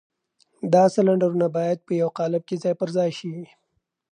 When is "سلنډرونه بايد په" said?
0.93-1.91